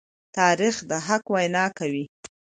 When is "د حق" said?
0.89-1.25